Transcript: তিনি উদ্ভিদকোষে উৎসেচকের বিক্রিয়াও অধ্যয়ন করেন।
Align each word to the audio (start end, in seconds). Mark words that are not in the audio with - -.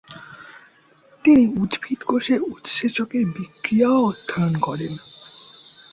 তিনি 1.25 1.43
উদ্ভিদকোষে 1.57 2.35
উৎসেচকের 2.51 3.23
বিক্রিয়াও 3.35 3.99
অধ্যয়ন 4.05 4.53
করেন। 4.59 4.93